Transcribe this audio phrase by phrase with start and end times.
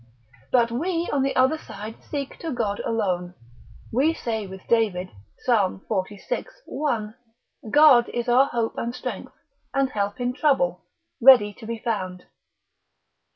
[0.51, 3.35] But we on the other side seek to God alone.
[3.93, 5.09] We say with David,
[5.45, 5.79] Psal.
[5.87, 6.45] xlvi.
[6.65, 7.15] 1.
[7.69, 9.33] God is our hope and strength,
[9.75, 10.85] and help in trouble,
[11.21, 12.23] ready to be found.